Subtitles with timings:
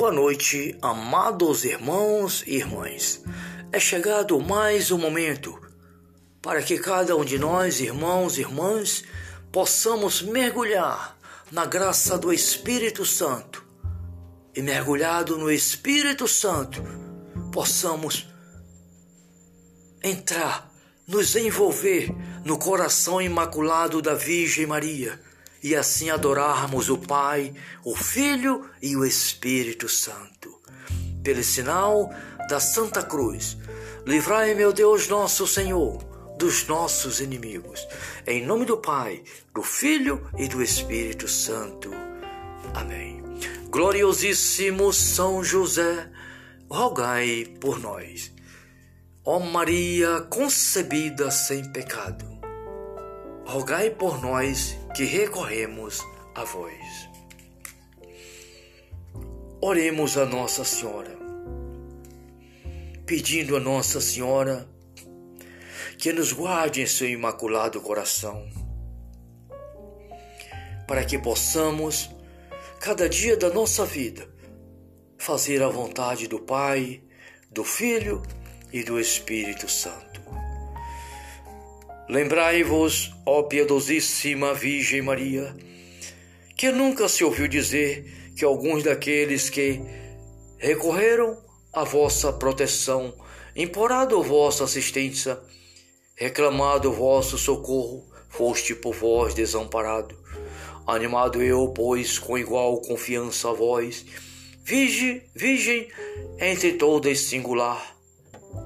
[0.00, 3.22] Boa noite, amados irmãos e irmãs.
[3.70, 5.60] É chegado mais um momento
[6.40, 9.04] para que cada um de nós, irmãos e irmãs,
[9.52, 11.18] possamos mergulhar
[11.52, 13.62] na graça do Espírito Santo
[14.56, 16.82] e, mergulhado no Espírito Santo,
[17.52, 18.26] possamos
[20.02, 20.72] entrar,
[21.06, 22.08] nos envolver
[22.42, 25.20] no coração imaculado da Virgem Maria
[25.62, 27.52] e assim adorarmos o Pai,
[27.84, 30.58] o Filho e o Espírito Santo.
[31.22, 32.10] Pelo sinal
[32.48, 33.56] da Santa Cruz,
[34.06, 36.02] livrai, meu Deus, nosso Senhor,
[36.38, 37.86] dos nossos inimigos.
[38.26, 39.22] Em nome do Pai,
[39.54, 41.90] do Filho e do Espírito Santo.
[42.74, 43.22] Amém.
[43.68, 46.08] Gloriosíssimo São José,
[46.68, 48.32] rogai por nós.
[49.24, 52.24] Ó Maria concebida sem pecado,
[53.50, 56.00] rogai por nós que recorremos
[56.36, 57.10] a vós.
[59.60, 61.18] Oremos a Nossa Senhora,
[63.04, 64.68] pedindo a Nossa Senhora
[65.98, 68.48] que nos guarde em seu imaculado coração,
[70.86, 72.08] para que possamos,
[72.78, 74.28] cada dia da nossa vida,
[75.18, 77.02] fazer a vontade do Pai,
[77.50, 78.22] do Filho
[78.72, 80.09] e do Espírito Santo.
[82.10, 85.54] Lembrai-vos, ó piedosíssima Virgem Maria,
[86.56, 89.80] que nunca se ouviu dizer que alguns daqueles que
[90.58, 91.38] recorreram
[91.72, 93.14] à vossa proteção,
[93.54, 95.38] implorado vossa assistência,
[96.16, 100.18] reclamado vosso socorro, foste por vós desamparado.
[100.88, 104.04] Animado eu, pois, com igual confiança a vós,
[104.64, 105.86] virgem, virgem
[106.40, 107.96] entre todas singular,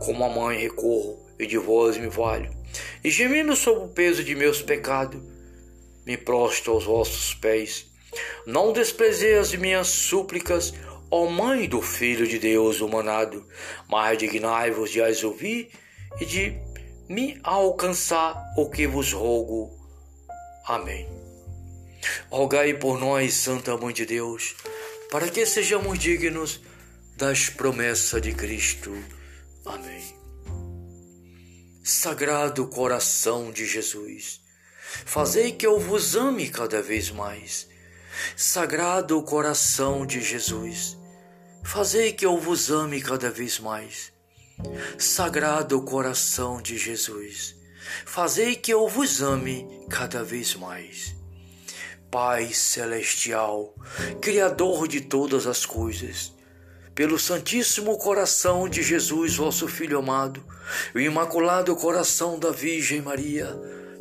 [0.02, 2.53] como a mãe recorro e de vós me valho
[3.02, 5.20] e gemendo sob o peso de meus pecados,
[6.06, 7.86] me prostro aos vossos pés.
[8.46, 10.72] Não desprezei as minhas súplicas,
[11.10, 13.46] ó Mãe do Filho de Deus humanado,
[13.88, 15.70] mas dignai-vos de as ouvir
[16.20, 16.58] e de
[17.08, 19.70] me alcançar o que vos rogo.
[20.66, 21.08] Amém.
[22.30, 24.54] Rogai por nós, Santa Mãe de Deus,
[25.10, 26.60] para que sejamos dignos
[27.16, 28.92] das promessas de Cristo.
[29.64, 30.13] Amém.
[31.86, 34.40] Sagrado coração de Jesus,
[35.04, 37.68] fazei que eu vos ame cada vez mais.
[38.34, 40.96] Sagrado coração de Jesus,
[41.62, 44.10] fazei que eu vos ame cada vez mais.
[44.96, 47.54] Sagrado coração de Jesus,
[48.06, 51.14] fazei que eu vos ame cada vez mais.
[52.10, 53.74] Pai celestial,
[54.22, 56.33] Criador de todas as coisas,
[56.94, 60.44] pelo Santíssimo Coração de Jesus, vosso Filho amado,
[60.94, 63.48] e o Imaculado Coração da Virgem Maria,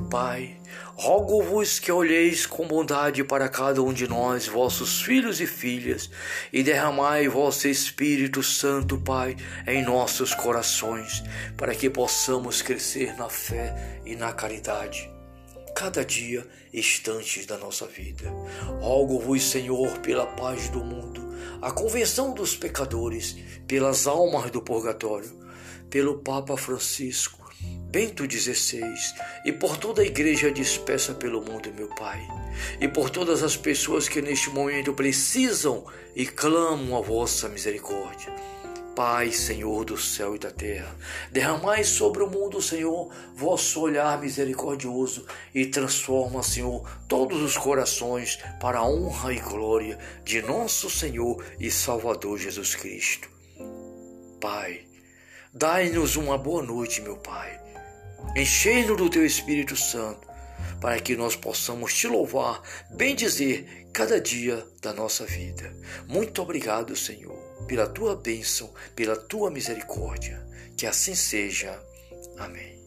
[0.09, 0.57] Pai,
[0.95, 6.09] rogo-vos que olheis com bondade para cada um de nós, vossos filhos e filhas,
[6.51, 11.23] e derramai vosso Espírito Santo, Pai, em nossos corações,
[11.57, 15.13] para que possamos crescer na fé e na caridade
[15.73, 18.29] cada dia, instantes da nossa vida.
[18.79, 21.22] Rogo-vos, Senhor, pela paz do mundo,
[21.61, 23.35] a convenção dos pecadores,
[23.67, 25.31] pelas almas do purgatório,
[25.89, 27.51] pelo Papa Francisco,
[27.89, 28.83] Bento XVI,
[29.45, 32.27] e por toda a igreja dispersa pelo mundo, meu Pai,
[32.81, 38.33] e por todas as pessoas que neste momento precisam e clamam a vossa misericórdia.
[38.95, 40.95] Pai, Senhor do céu e da terra,
[41.31, 48.79] derramai sobre o mundo, Senhor, vosso olhar misericordioso e transforma, Senhor, todos os corações para
[48.79, 53.27] a honra e glória de nosso Senhor e Salvador Jesus Cristo.
[54.39, 54.85] Pai,
[55.51, 57.59] dai-nos uma boa noite, meu Pai.
[58.35, 60.27] Enchei-nos do teu Espírito Santo,
[60.79, 62.61] para que nós possamos te louvar,
[62.91, 65.75] bem dizer, cada dia da nossa vida.
[66.07, 70.45] Muito obrigado, Senhor pela tua bênção, pela tua misericórdia.
[70.77, 71.79] Que assim seja.
[72.37, 72.79] Amém.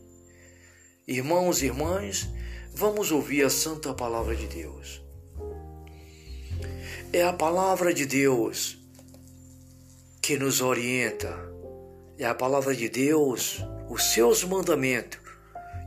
[1.07, 2.29] Irmãos e irmãs,
[2.75, 5.03] vamos ouvir a santa palavra de Deus.
[7.13, 8.79] É a palavra de Deus
[10.21, 11.35] que nos orienta.
[12.19, 15.21] É a palavra de Deus, os seus mandamentos,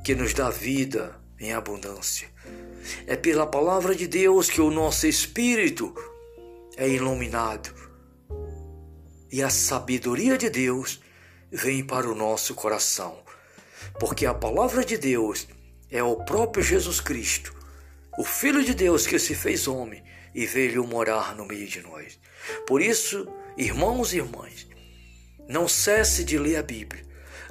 [0.03, 2.29] que nos dá vida em abundância.
[3.05, 5.93] É pela palavra de Deus que o nosso espírito
[6.77, 7.88] é iluminado
[9.31, 10.99] e a sabedoria de Deus
[11.51, 13.19] vem para o nosso coração,
[13.99, 15.47] porque a palavra de Deus
[15.89, 17.55] é o próprio Jesus Cristo,
[18.17, 20.03] o Filho de Deus que se fez homem
[20.33, 22.19] e veio morar no meio de nós.
[22.67, 23.27] Por isso,
[23.57, 24.67] irmãos e irmãs,
[25.47, 27.05] não cesse de ler a Bíblia.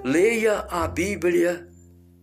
[0.04, 1.69] Leia a Bíblia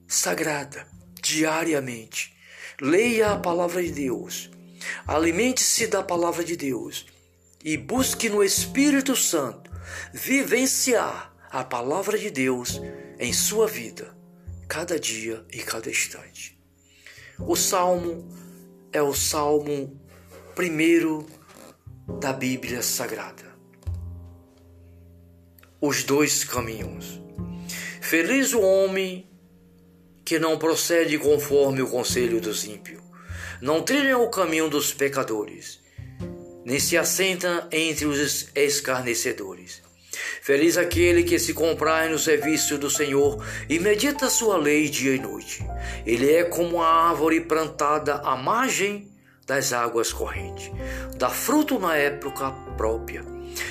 [0.07, 0.87] sagrada
[1.21, 2.33] diariamente.
[2.79, 4.49] Leia a palavra de Deus.
[5.05, 7.05] Alimente-se da palavra de Deus
[7.65, 9.71] e busque no Espírito Santo
[10.13, 12.79] vivenciar a palavra de Deus
[13.17, 14.15] em sua vida,
[14.67, 16.61] cada dia e cada instante.
[17.39, 18.29] O salmo
[18.93, 19.99] é o salmo
[20.53, 21.25] primeiro
[22.19, 23.55] da Bíblia Sagrada.
[25.81, 27.19] Os dois caminhos.
[27.99, 29.27] Feliz o homem
[30.23, 33.01] que não procede conforme o conselho dos ímpios,
[33.59, 35.83] não trilha o caminho dos pecadores,
[36.65, 39.83] nem se assenta entre os escarnecedores.
[40.41, 45.19] Feliz aquele que se comprai no serviço do Senhor e medita sua lei dia e
[45.19, 45.65] noite.
[46.05, 49.07] Ele é como a árvore plantada à margem
[49.45, 50.71] das águas correntes,
[51.17, 53.23] dá fruto na época própria.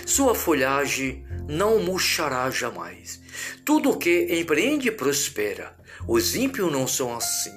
[0.07, 3.21] Sua folhagem não murchará jamais.
[3.65, 5.75] Tudo o que empreende prospera.
[6.07, 7.57] Os ímpios não são assim,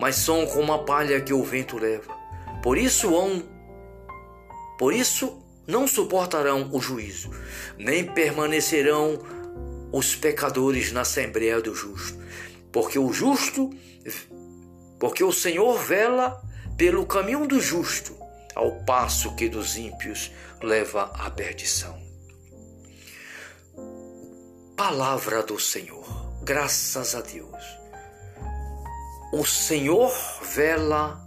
[0.00, 2.16] mas são como a palha que o vento leva.
[2.62, 3.42] Por isso hão,
[4.82, 7.30] por isso não suportarão o juízo,
[7.78, 9.16] nem permanecerão
[9.92, 12.18] os pecadores na assembleia do justo,
[12.72, 13.70] porque o justo,
[14.98, 16.42] porque o Senhor vela
[16.76, 18.12] pelo caminho do justo,
[18.56, 21.96] ao passo que dos ímpios leva à perdição.
[24.76, 27.64] Palavra do Senhor, graças a Deus.
[29.32, 30.12] O Senhor
[30.42, 31.24] vela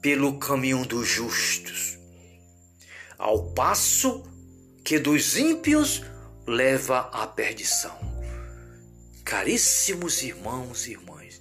[0.00, 1.89] pelo caminho dos justos,
[3.20, 4.24] ao passo
[4.82, 6.02] que dos ímpios
[6.46, 7.94] leva à perdição.
[9.22, 11.40] Caríssimos irmãos e irmãs,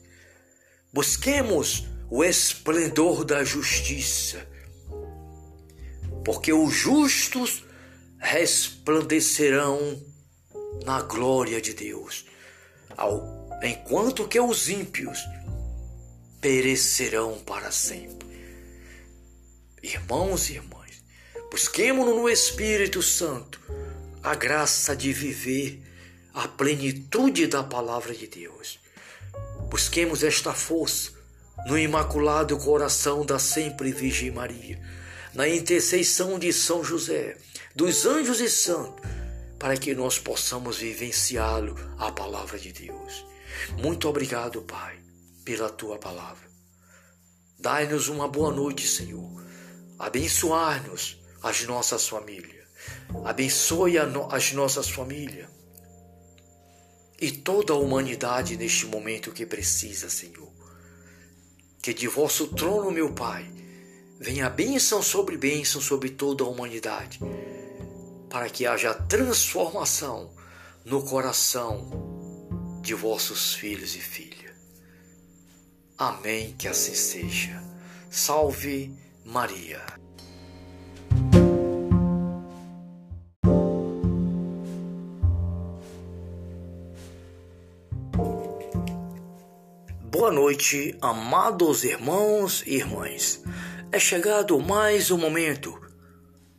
[0.91, 4.45] busquemos o esplendor da justiça,
[6.25, 7.63] porque os justos
[8.19, 10.03] resplandecerão
[10.85, 12.25] na glória de Deus,
[13.63, 15.19] enquanto que os ímpios
[16.41, 18.27] perecerão para sempre.
[19.81, 20.78] Irmãos e irmãs,
[21.51, 23.59] busquemos no Espírito Santo
[24.21, 25.81] a graça de viver
[26.33, 28.79] a plenitude da palavra de Deus.
[29.69, 31.11] Busquemos esta força
[31.65, 34.79] no imaculado coração da sempre Virgem Maria,
[35.33, 37.37] na intercessão de São José,
[37.75, 39.03] dos anjos e santos,
[39.57, 43.25] para que nós possamos vivenciá-lo, a palavra de Deus.
[43.77, 44.97] Muito obrigado, Pai,
[45.43, 46.47] pela tua palavra.
[47.59, 49.43] Dai-nos uma boa noite, Senhor.
[49.97, 52.67] Abençoar-nos as nossas famílias.
[53.25, 55.47] Abençoe as nossas famílias
[57.19, 60.59] e toda a humanidade neste momento que precisa, Senhor
[61.81, 63.49] que de vosso trono, meu Pai,
[64.19, 67.19] venha bênção sobre bênção sobre toda a humanidade,
[68.29, 70.33] para que haja transformação
[70.85, 74.53] no coração de vossos filhos e filhas.
[75.97, 77.61] Amém, que assim seja.
[78.09, 78.93] Salve
[79.25, 79.81] Maria.
[90.19, 93.41] Boa noite, amados irmãos e irmãs.
[93.89, 95.79] É chegado mais um momento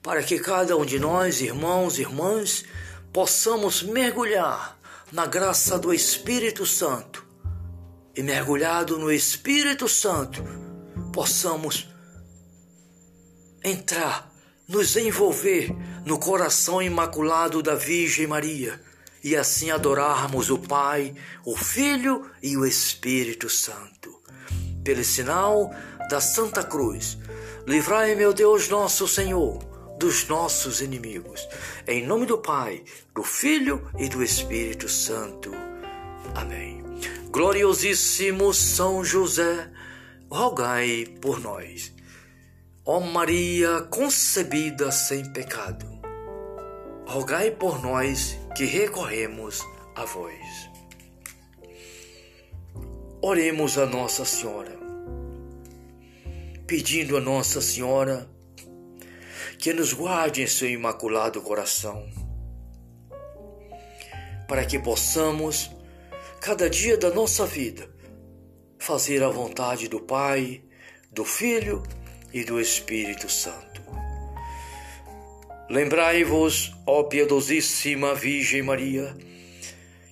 [0.03, 2.65] para que cada um de nós, irmãos e irmãs,
[3.13, 4.81] possamos mergulhar
[5.13, 7.23] na graça do Espírito Santo
[8.17, 10.43] e, mergulhado no Espírito Santo,
[11.13, 11.87] possamos
[13.63, 14.33] entrar,
[14.67, 15.71] nos envolver
[16.07, 18.81] no coração imaculado da Virgem Maria
[19.23, 24.21] e assim adorarmos o Pai, o Filho e o Espírito Santo.
[24.83, 25.71] Pelo sinal
[26.09, 27.19] da Santa Cruz,
[27.67, 29.59] livrai, meu Deus, nosso Senhor,
[29.99, 31.47] dos nossos inimigos.
[31.87, 32.83] Em nome do Pai,
[33.15, 35.53] do Filho e do Espírito Santo.
[36.35, 36.83] Amém.
[37.31, 39.71] Gloriosíssimo São José,
[40.31, 41.93] rogai por nós.
[42.85, 45.87] Ó Maria concebida sem pecado,
[47.11, 50.71] rogai por nós que recorremos a vós.
[53.21, 54.79] Oremos a Nossa Senhora,
[56.69, 58.31] pedindo a Nossa Senhora
[59.59, 62.09] que nos guarde em seu imaculado coração,
[64.47, 65.69] para que possamos,
[66.41, 67.91] cada dia da nossa vida,
[68.79, 70.63] fazer a vontade do Pai,
[71.11, 71.83] do Filho
[72.33, 74.00] e do Espírito Santo.
[75.71, 79.17] Lembrai-vos, ó piedosíssima Virgem Maria,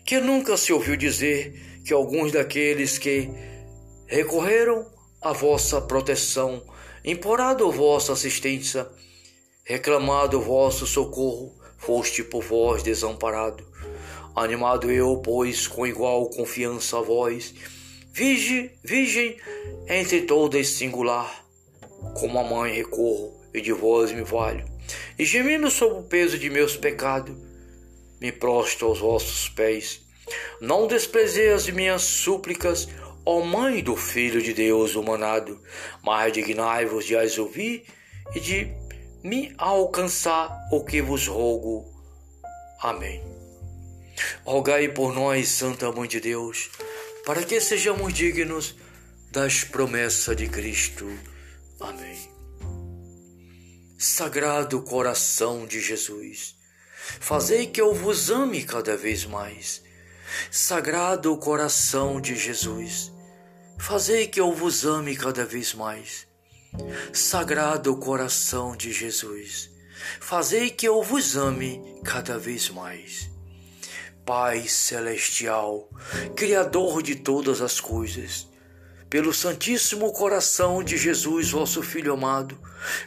[0.07, 3.29] que nunca se ouviu dizer que alguns daqueles que
[4.07, 4.87] recorreram
[5.21, 6.63] à vossa proteção,
[7.05, 8.87] implorado vossa assistência,
[9.65, 13.67] reclamado vosso socorro, foste por vós desamparado.
[14.37, 17.53] Animado eu, pois, com igual confiança a vós,
[18.13, 19.37] virgem, virgem
[19.89, 21.45] entre todas singular,
[22.15, 24.78] como a mãe recorro e de vós me valho
[25.19, 27.37] e gemendo sob o peso de meus pecados,
[28.21, 30.03] me prostro aos vossos pés.
[30.61, 32.89] Não desprezei as minhas súplicas,
[33.25, 35.61] ó Mãe do Filho de Deus humanado,
[36.03, 37.85] mas dignai-vos de as ouvir
[38.35, 38.73] e de
[39.23, 41.85] me alcançar o que vos rogo.
[42.81, 43.23] Amém.
[44.45, 46.71] Rogai por nós, Santa Mãe de Deus,
[47.25, 48.75] para que sejamos dignos
[49.31, 51.07] das promessas de Cristo.
[51.81, 52.28] Amém.
[54.01, 56.55] Sagrado coração de Jesus,
[57.19, 59.83] fazei que eu vos ame cada vez mais.
[60.53, 63.11] Sagrado coração de Jesus,
[63.77, 66.29] fazei que eu vos ame cada vez mais.
[67.13, 69.69] Sagrado coração de Jesus,
[70.21, 73.29] fazei que eu vos ame cada vez mais.
[74.25, 75.91] Pai celestial,
[76.37, 78.47] Criador de todas as coisas,
[79.11, 82.59] pelo Santíssimo Coração de Jesus, vosso Filho amado,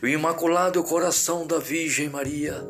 [0.02, 2.68] o Imaculado Coração da Virgem Maria,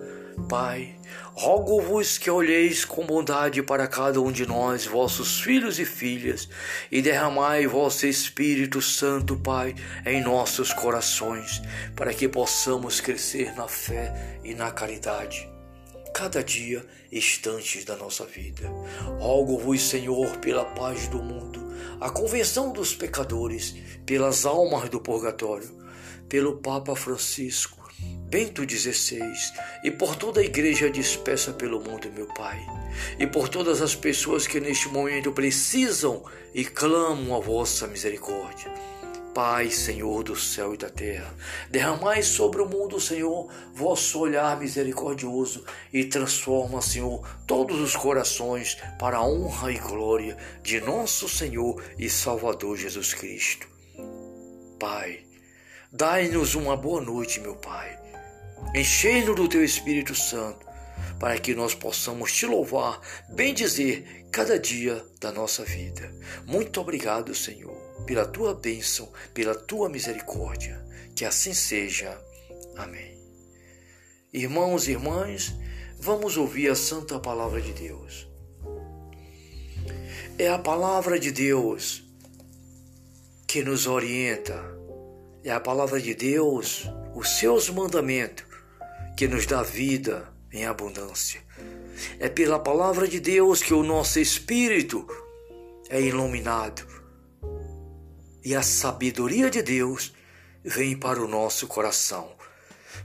[0.49, 0.95] Pai,
[1.33, 6.49] rogo-vos que olheis com bondade para cada um de nós, vossos filhos e filhas,
[6.91, 11.61] e derramai vosso Espírito Santo, Pai, em nossos corações,
[11.95, 15.51] para que possamos crescer na fé e na caridade
[16.13, 18.67] cada dia, instantes da nossa vida.
[19.19, 21.60] Rogo-vos, Senhor, pela paz do mundo,
[21.99, 25.69] a convenção dos pecadores, pelas almas do purgatório,
[26.27, 27.81] pelo Papa Francisco,
[28.29, 29.21] Bento XVI,
[29.83, 32.59] e por toda a igreja dispersa pelo mundo, meu Pai,
[33.19, 36.23] e por todas as pessoas que neste momento precisam
[36.53, 38.71] e clamam a vossa misericórdia.
[39.33, 41.33] Pai, Senhor do céu e da terra,
[41.69, 49.17] derramai sobre o mundo, Senhor, vosso olhar misericordioso e transforma, Senhor, todos os corações para
[49.17, 53.67] a honra e glória de nosso Senhor e Salvador Jesus Cristo.
[54.77, 55.25] Pai,
[55.89, 57.97] dai-nos uma boa noite, meu Pai.
[58.75, 60.65] Enchei-nos do teu Espírito Santo,
[61.17, 66.13] para que nós possamos te louvar, bem dizer, cada dia da nossa vida.
[66.45, 67.80] Muito obrigado, Senhor
[68.11, 70.85] pela tua bênção, pela tua misericórdia.
[71.15, 72.21] Que assim seja.
[72.75, 73.17] Amém.
[74.33, 75.55] Irmãos e irmãs,
[75.97, 78.27] vamos ouvir a santa palavra de Deus.
[80.37, 82.03] É a palavra de Deus
[83.47, 84.61] que nos orienta.
[85.41, 88.43] É a palavra de Deus, os seus mandamentos,
[89.15, 91.41] que nos dá vida em abundância.
[92.19, 95.07] É pela palavra de Deus que o nosso espírito
[95.89, 97.00] é iluminado
[98.43, 100.13] e a sabedoria de Deus
[100.63, 102.31] vem para o nosso coração,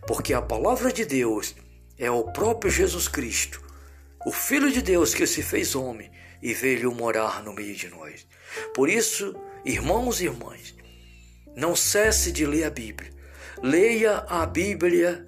[0.07, 1.55] porque a palavra de Deus
[1.99, 3.63] é o próprio Jesus Cristo,
[4.25, 6.11] o Filho de Deus que se fez homem
[6.43, 8.27] e veio morar no meio de nós.
[8.75, 10.75] Por isso, irmãos e irmãs,
[11.57, 13.11] não cesse de ler a Bíblia.
[13.63, 15.27] Leia a Bíblia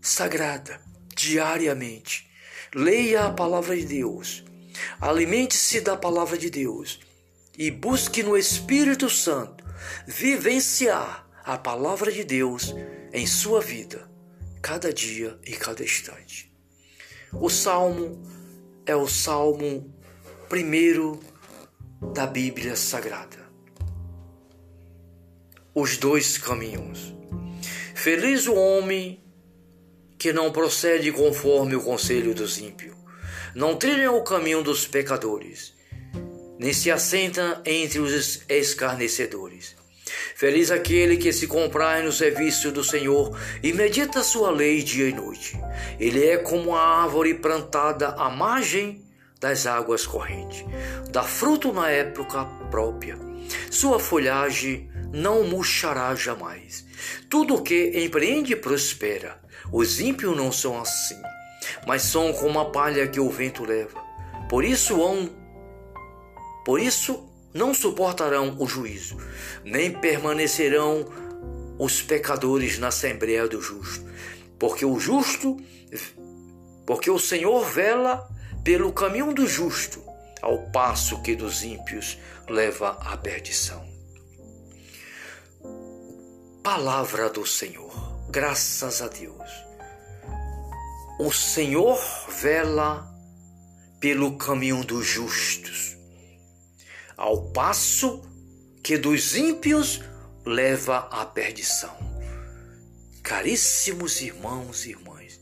[0.00, 0.80] sagrada
[1.14, 2.26] diariamente.
[2.74, 4.44] Leia a palavra de Deus.
[5.00, 7.00] Alimente-se da palavra de Deus
[7.58, 9.64] e busque no Espírito Santo
[10.06, 12.72] vivenciar a palavra de Deus
[13.12, 14.08] em sua vida,
[14.62, 16.52] cada dia e cada instante.
[17.32, 18.22] O salmo
[18.86, 19.92] é o salmo
[20.48, 21.18] primeiro
[22.14, 23.48] da Bíblia Sagrada.
[25.74, 27.14] Os dois caminhos.
[27.94, 29.20] Feliz o homem
[30.16, 32.96] que não procede conforme o conselho dos ímpios,
[33.54, 35.77] não trilha o caminho dos pecadores
[36.58, 39.76] nem se assenta entre os escarnecedores.
[40.34, 45.12] Feliz aquele que se comprai no serviço do Senhor e medita sua lei dia e
[45.12, 45.58] noite.
[45.98, 49.04] Ele é como a árvore plantada à margem
[49.40, 50.64] das águas correntes,
[51.10, 53.16] dá fruto na época própria.
[53.70, 56.84] Sua folhagem não murchará jamais.
[57.30, 59.38] Tudo o que empreende prospera.
[59.72, 61.20] Os ímpios não são assim,
[61.86, 64.02] mas são como a palha que o vento leva.
[64.48, 65.28] Por isso hão
[66.68, 69.16] por isso, não suportarão o juízo,
[69.64, 71.06] nem permanecerão
[71.78, 74.04] os pecadores na assembleia do justo,
[74.58, 75.56] porque o justo,
[76.86, 78.28] porque o Senhor vela
[78.62, 80.04] pelo caminho do justo,
[80.42, 83.82] ao passo que dos ímpios leva à perdição.
[86.62, 89.50] Palavra do Senhor, graças a Deus.
[91.18, 91.98] O Senhor
[92.28, 93.10] vela
[93.98, 95.97] pelo caminho dos justos
[97.18, 98.22] ao passo
[98.82, 100.00] que dos ímpios
[100.46, 101.94] leva à perdição.
[103.22, 105.40] Caríssimos irmãos e irmãs,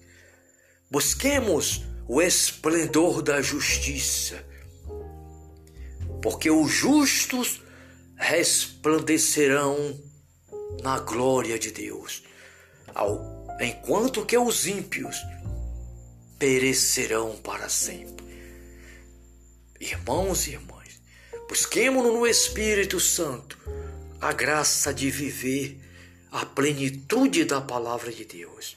[0.91, 4.45] busquemos o esplendor da justiça,
[6.23, 7.63] porque os justos
[8.17, 10.01] resplandecerão
[10.83, 12.25] na glória de Deus,
[13.61, 15.19] enquanto que os ímpios
[16.39, 18.27] perecerão para sempre.
[19.79, 20.76] Irmãos e irmãs,
[21.49, 23.59] busquemos no Espírito Santo
[24.21, 25.81] a graça de viver
[26.31, 28.77] a plenitude da palavra de Deus.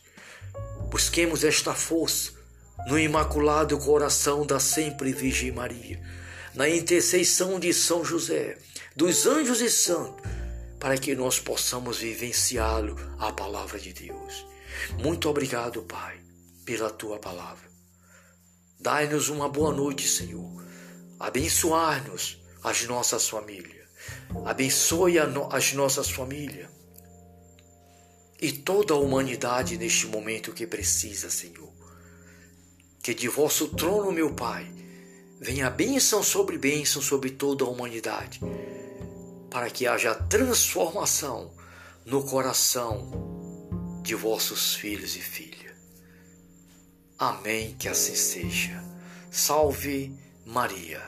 [0.90, 2.32] Busquemos esta força
[2.88, 6.02] no imaculado coração da sempre Virgem Maria,
[6.56, 8.58] na intercessão de São José,
[8.96, 10.30] dos anjos e santos,
[10.80, 14.46] para que nós possamos vivenciá-lo a palavra de Deus.
[14.98, 16.20] Muito obrigado, Pai,
[16.66, 17.70] pela tua palavra.
[18.80, 20.64] Dai-nos uma boa noite, Senhor.
[21.20, 23.88] Abençoar-nos as nossas famílias.
[24.46, 26.70] Abençoe as nossas famílias
[28.42, 31.70] e toda a humanidade neste momento que precisa, Senhor.
[33.04, 34.72] Que de vosso trono, meu Pai,
[35.39, 38.39] venha bênção sobre bênção sobre toda a humanidade,
[39.50, 41.54] para que haja transformação
[42.06, 45.75] no coração de vossos filhos e filhas.
[47.18, 48.82] Amém, que assim seja.
[49.30, 51.06] Salve Maria.